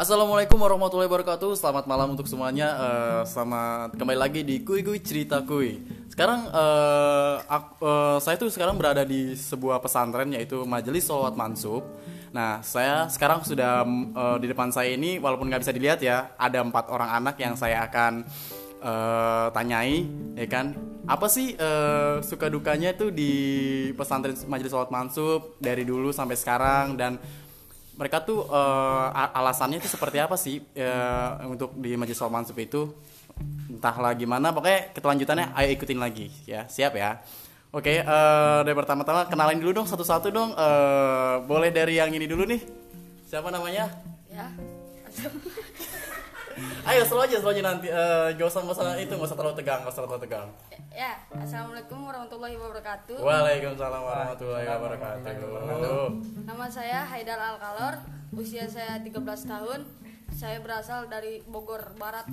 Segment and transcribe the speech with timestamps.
[0.00, 1.60] Assalamualaikum warahmatullahi wabarakatuh.
[1.60, 2.72] Selamat malam untuk semuanya.
[2.72, 5.76] Eh, selamat kembali lagi di Kui Kui Cerita Kui.
[6.08, 11.84] Sekarang eh, ak- eh, saya tuh sekarang berada di sebuah pesantren yaitu Majelis Sholawat Mansub.
[12.32, 13.84] Nah, saya sekarang sudah
[14.16, 17.52] eh, di depan saya ini walaupun nggak bisa dilihat ya, ada empat orang anak yang
[17.60, 18.24] saya akan
[18.80, 20.80] eh, tanyai, ya kan?
[21.04, 23.32] Apa sih eh, suka dukanya tuh di
[23.92, 27.20] pesantren Majelis Sholawat Mansub dari dulu sampai sekarang dan
[28.00, 32.96] mereka tuh a- alasannya itu seperti apa sih eh, untuk di majelis mansub itu?
[33.68, 36.64] Entahlah gimana pokoknya kelanjutannya ayo ikutin lagi ya.
[36.64, 37.20] Siap ya?
[37.70, 40.50] Oke eh, dari pertama-tama kenalin dulu dong satu-satu dong.
[40.56, 42.64] Eh, boleh dari yang ini dulu nih?
[43.28, 43.92] Siapa namanya?
[44.32, 44.48] Ya
[46.86, 49.56] ayo slow aja slow aja nanti Eh, gak usah gak usah itu gak usah terlalu
[49.60, 50.48] tegang gak usah terlalu tegang
[50.94, 56.06] ya assalamualaikum warahmatullahi wabarakatuh Waalaikumsalam warahmatullahi wabarakatuh
[56.46, 57.94] nama saya Haidar Alkalor
[58.36, 59.80] usia saya 13 tahun
[60.30, 62.24] saya berasal dari Bogor Barat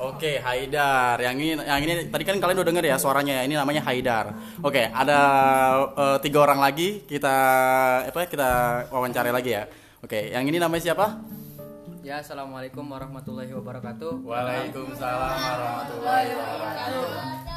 [0.00, 1.20] Oke, Haidar.
[1.20, 3.42] Yang ini, yang ini tadi kan kalian udah denger ya suaranya ya.
[3.44, 4.32] Ini namanya Haidar.
[4.64, 5.20] Oke, ada
[5.92, 7.36] eh, tiga orang lagi kita
[8.08, 8.24] apa?
[8.24, 8.48] Kita
[8.88, 9.68] wawancara lagi ya.
[10.00, 11.20] Oke, yang ini namanya siapa?
[12.00, 14.24] Ya, assalamualaikum warahmatullahi wabarakatuh.
[14.24, 17.04] Waalaikumsalam warahmatullahi wabarakatuh.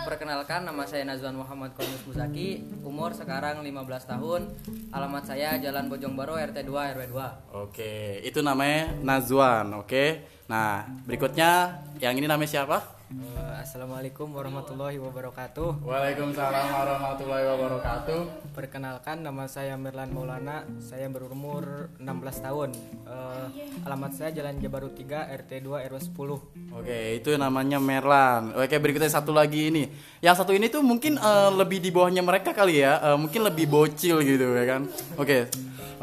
[0.04, 2.68] Perkenalkan, nama saya Nazwan Muhammad Konus Musaki.
[2.84, 4.52] Umur sekarang 15 tahun.
[4.92, 7.56] Alamat saya Jalan Bojong Baru RT 2 RW 2.
[7.56, 9.80] Oke, itu namanya Nazwan.
[9.80, 10.28] Oke.
[10.52, 12.84] Nah, berikutnya yang ini namanya siapa?
[13.14, 15.86] Eh, Assalamualaikum warahmatullahi wabarakatuh.
[15.86, 18.20] Waalaikumsalam warahmatullahi wabarakatuh.
[18.58, 20.66] Perkenalkan nama saya Mirlan Maulana.
[20.82, 22.70] Saya berumur 16 tahun.
[23.06, 23.46] Eh,
[23.86, 26.42] alamat saya Jalan Jabaru 3 RT 2 RW 10.
[26.74, 28.58] Oke, itu namanya Merlan.
[28.58, 29.94] Oke, berikutnya satu lagi ini.
[30.18, 32.98] Yang satu ini tuh mungkin eh, lebih di bawahnya mereka kali ya.
[32.98, 34.90] Eh, mungkin lebih bocil gitu ya kan.
[35.22, 35.54] Oke.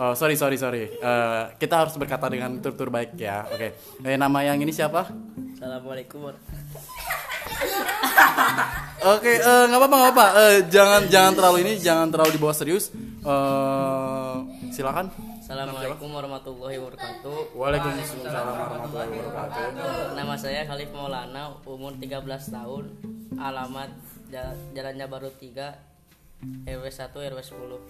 [0.01, 0.87] Oh, sorry sorry sorry.
[0.95, 3.51] Eh, kita harus berkata dengan tutur baik ya.
[3.51, 3.75] Oke.
[4.07, 5.11] Eh, nama yang ini siapa?
[5.61, 6.33] Assalamualaikum
[9.03, 10.27] Oke, eh, nggak apa-apa nggak apa.
[10.41, 12.89] Eh, jangan jangan terlalu ini, jangan terlalu dibawa serius.
[13.21, 14.35] Eh,
[14.73, 15.13] silakan.
[15.45, 20.15] Assalamualaikum warahmatullahi wabarakatuh Waalaikumsalam warahmatullahi wabarakatuh.
[20.15, 22.23] Nama saya Khalif Maulana Umur 13
[22.55, 22.85] tahun
[23.35, 23.91] Alamat
[24.31, 25.75] Ja- Jalannya Baru 3
[26.71, 27.83] RW 1 RW 10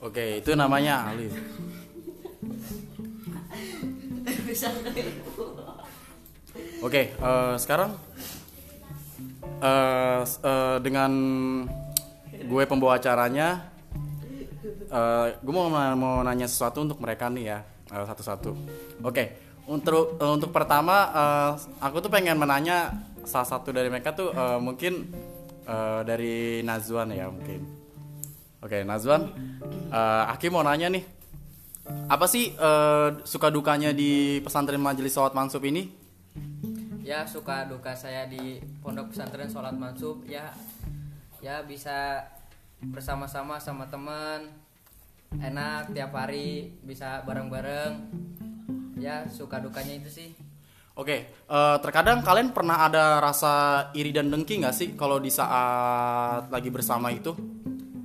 [0.00, 1.36] Oke, itu namanya Alif.
[6.80, 7.94] Oke, eh, sekarang
[9.60, 11.12] eh, s- eh, dengan
[12.44, 13.70] gue pembawa acaranya,
[14.90, 17.58] eh, gue mau mau nanya sesuatu untuk mereka nih ya,
[17.90, 18.50] eh, satu-satu.
[19.02, 19.24] Oke,
[19.64, 22.92] untuk eh, untuk pertama, eh, aku tuh pengen menanya
[23.24, 25.08] salah satu dari mereka tuh eh, mungkin
[25.64, 27.60] eh, dari Nazwan ya mungkin.
[28.60, 29.28] Oke, Nazwan,
[29.88, 31.04] eh, Aki mau nanya nih,
[32.12, 36.03] apa sih eh, suka dukanya di pesantren Majelis Sholat Mansub ini?
[37.04, 40.24] Ya, suka duka saya di Pondok Pesantren Sholat Mansub.
[40.24, 40.48] Ya
[41.44, 42.24] ya bisa
[42.80, 44.48] bersama-sama sama teman.
[45.36, 48.08] Enak tiap hari bisa bareng-bareng.
[48.96, 50.32] Ya suka dukanya itu sih.
[50.96, 56.48] Oke, eh, terkadang kalian pernah ada rasa iri dan dengki nggak sih kalau di saat
[56.48, 57.36] lagi bersama itu?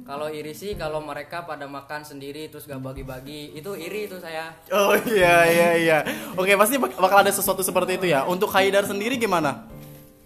[0.10, 4.50] Kalau iri sih kalau mereka pada makan sendiri terus gak bagi-bagi itu iri itu saya.
[4.74, 5.98] Oh iya iya iya.
[6.34, 8.26] Oke, pasti bak- bakal ada sesuatu seperti itu ya.
[8.26, 9.70] Untuk Haidar sendiri gimana?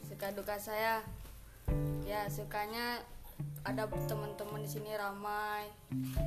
[0.08, 1.04] suka duka saya
[2.08, 3.04] ya sukanya
[3.68, 5.68] ada teman-teman di sini ramai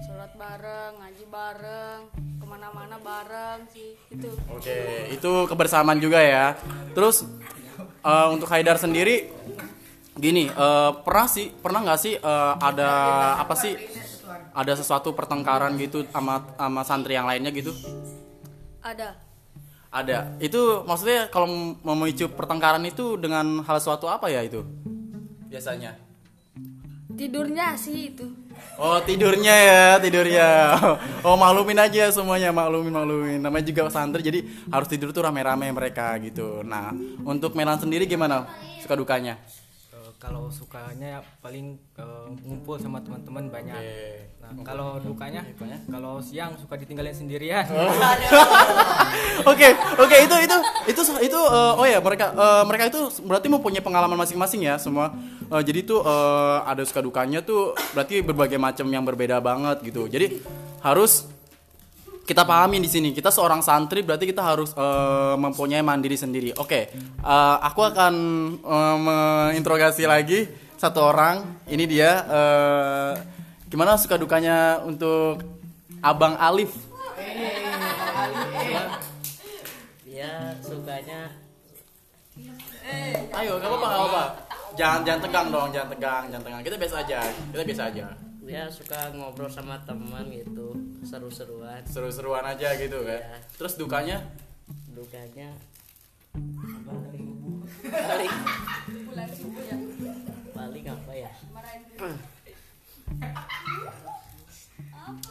[0.05, 2.01] sholat bareng ngaji bareng
[2.37, 6.53] ke mana-mana bareng sih itu Oke, itu kebersamaan juga ya.
[6.93, 7.25] Terus
[8.05, 9.33] eh, untuk Haidar sendiri,
[10.17, 12.91] gini, eh, pernah sih, pernah nggak sih eh, ada
[13.39, 13.77] apa sih?
[14.57, 17.73] Ada sesuatu pertengkaran gitu sama sama santri yang lainnya gitu?
[18.81, 19.19] ada
[19.91, 20.37] Ada.
[20.39, 24.61] Itu maksudnya kalau mem- memicu pertengkaran itu dengan hal suatu apa ya itu?
[25.49, 25.97] Biasanya.
[27.17, 28.29] tidurnya sih itu
[28.77, 30.77] Oh tidurnya ya tidurnya
[31.25, 36.13] Oh maklumin aja semuanya maklumin maklumin Namanya juga santri jadi harus tidur tuh rame-rame mereka
[36.21, 36.93] gitu Nah
[37.25, 38.45] untuk Melan sendiri gimana
[38.85, 39.41] suka dukanya?
[40.27, 43.79] Kalau sukanya ya paling eh, ngumpul sama teman-teman banyak.
[44.43, 45.47] Nah, kalau dukanya,
[45.87, 47.63] kalau siang suka ditinggalin sendirian.
[49.47, 50.57] Oke oke itu itu
[50.91, 55.15] itu itu eh, oh ya mereka eh, mereka itu berarti mempunyai pengalaman masing-masing ya semua.
[55.47, 60.11] Eh, jadi tuh eh, ada suka dukanya tuh berarti berbagai macam yang berbeda banget gitu.
[60.11, 60.43] Jadi
[60.83, 61.31] harus
[62.27, 66.51] kita pahami di sini kita seorang santri berarti kita harus uh, mempunyai mandiri sendiri.
[66.59, 66.99] Oke okay.
[67.23, 68.15] uh, aku akan
[68.67, 71.63] uh, menginterogasi lagi satu orang.
[71.71, 73.13] Ini dia uh,
[73.71, 75.39] gimana suka dukanya untuk
[76.03, 76.75] abang Alif?
[77.15, 78.83] Ya
[80.03, 81.31] dia sukanya
[83.37, 84.25] ayo kamu apa apa
[84.77, 86.63] jangan jangan tegang dong jangan tegang jangan tegang.
[86.67, 87.21] Kita biasa aja
[87.55, 90.73] kita biasa aja ya suka ngobrol sama teman gitu
[91.03, 93.19] seru-seruan Seru-seruan aja gitu kan.
[93.21, 93.39] Iya.
[93.59, 94.19] Terus dukanya?
[94.97, 95.53] dukanya
[96.33, 98.33] apa paling
[99.07, 99.77] Bulan subuh ya.
[100.51, 101.31] paling apa ya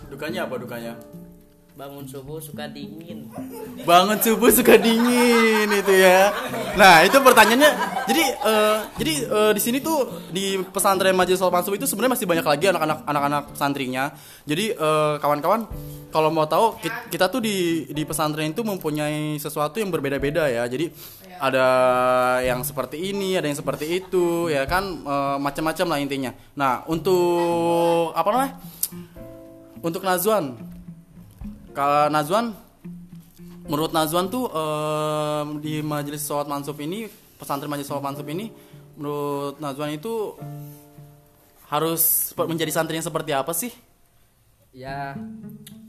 [0.08, 0.94] Dukanya apa dukanya?
[1.76, 3.28] Bangun subuh suka dingin
[3.84, 6.32] Bangun subuh suka dingin itu ya.
[6.80, 7.72] Nah itu pertanyaannya.
[8.08, 12.28] Jadi eh, jadi eh, di sini tuh di pesantren Majelis Sholat Mansub itu sebenarnya masih
[12.32, 14.16] banyak lagi anak-anak anak-anak santrinya.
[14.48, 15.68] Jadi eh, kawan-kawan
[16.16, 20.64] kalau mau tahu ki- kita tuh di di pesantren itu mempunyai sesuatu yang berbeda-beda ya.
[20.72, 20.88] Jadi
[21.36, 21.68] ada
[22.40, 26.32] yang seperti ini, ada yang seperti itu, ya kan Eh, macam-macam lah intinya.
[26.56, 28.54] Nah untuk apa namanya?
[29.84, 30.56] Untuk Nazwan,
[31.76, 32.56] kalau Nazwan
[33.68, 38.50] menurut Nazwan tuh em, di majelis sholat mansub ini pesantren majelis sholat mansub ini
[38.96, 40.40] menurut Nazwan itu
[41.68, 43.74] harus menjadi santri yang seperti apa sih?
[44.72, 45.18] Ya,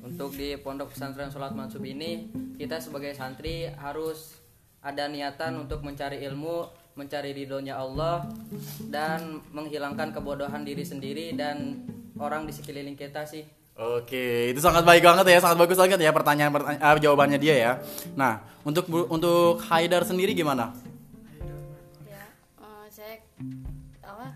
[0.02, 4.38] untuk di pondok pesantren sholat mansub ini kita sebagai santri harus
[4.82, 8.26] ada niatan untuk mencari ilmu, mencari ridhonya Allah
[8.86, 11.86] dan menghilangkan kebodohan diri sendiri dan
[12.16, 13.42] orang di sekeliling kita sih.
[13.76, 17.73] Oke, itu sangat baik banget ya, sangat bagus banget ya pertanyaan, pertanyaan jawabannya dia ya.
[18.17, 20.73] Nah, untuk untuk Haidar sendiri gimana?
[22.08, 22.25] ya
[22.56, 23.20] eh, saya
[24.00, 24.32] apa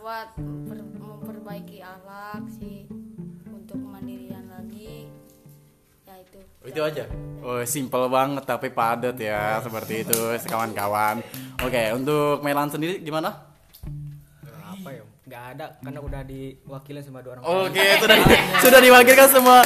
[0.00, 2.88] buat memper- memperbaiki akhlak sih
[3.44, 5.12] untuk kemandirian lagi
[6.08, 7.04] ya itu Itu aja.
[7.44, 11.20] Oh, simple banget tapi padat ya, seperti itu kawan-kawan.
[11.60, 13.52] Oke, untuk Melan sendiri gimana?
[15.54, 18.34] Ada karena udah diwakilin sama dua orang Oke, sudah di,
[18.66, 19.62] sudah diwakilkan semua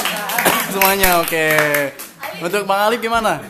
[0.69, 1.25] semuanya.
[1.25, 1.49] Oke.
[2.45, 3.41] Untuk Bang Alif gimana?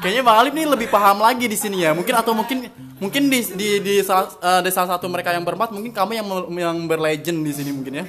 [0.00, 1.92] Kayaknya Bang Alif nih lebih paham lagi di sini ya.
[1.92, 5.68] Mungkin atau mungkin mungkin di di di salah, eh, di salah satu mereka yang berempat
[5.68, 6.24] mungkin kamu yang
[6.56, 8.08] yang berlegend di sini mungkin ya.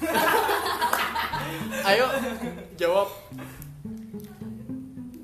[1.88, 2.04] Ayo
[2.76, 3.08] jawab.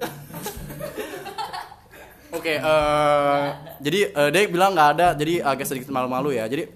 [2.37, 3.45] Oke, eh,
[3.87, 6.51] jadi eh, dia bilang nggak ada, jadi agak sedikit malu-malu ya.
[6.51, 6.67] Jadi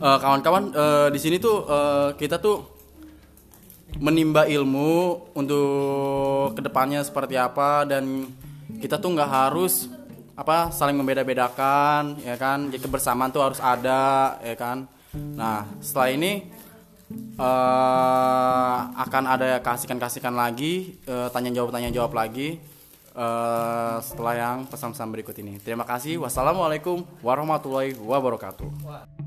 [0.00, 2.64] eh, kawan-kawan eh, di sini tuh eh, kita tuh
[4.00, 8.32] menimba ilmu untuk ke depannya seperti apa dan
[8.80, 9.92] kita tuh nggak harus
[10.40, 12.72] apa saling membeda-bedakan ya kan?
[12.72, 14.88] Jadi kebersamaan tuh harus ada ya kan?
[15.12, 16.48] Nah setelah ini
[17.36, 22.79] eh, akan ada kasihkan-kasihkan lagi eh, tanya jawab tanya jawab lagi
[23.14, 25.58] eh, setelah yang pesan-pesan berikut ini.
[25.60, 26.22] Terima kasih.
[26.22, 29.19] Wassalamualaikum warahmatullahi wabarakatuh